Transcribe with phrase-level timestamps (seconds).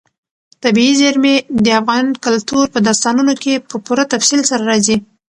[0.63, 4.97] طبیعي زیرمې د افغان کلتور په داستانونو کې په پوره تفصیل سره راځي.